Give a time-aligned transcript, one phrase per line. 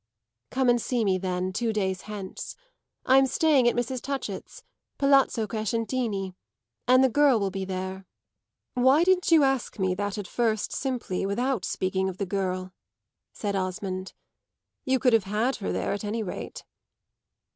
[0.49, 2.55] "Come and see me then, two days hence.
[3.05, 4.01] I'm staying at Mrs.
[4.01, 4.63] Touchett's
[4.97, 6.33] Palazzo Crescentini
[6.87, 8.07] and the girl will be there."
[8.73, 12.73] "Why didn't you ask me that at first simply, without speaking of the girl?"
[13.31, 14.13] said Osmond.
[14.85, 16.63] "You could have had her there at any rate."